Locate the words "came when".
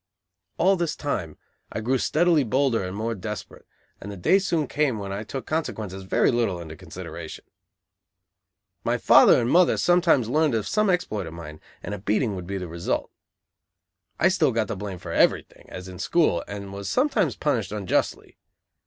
4.65-5.11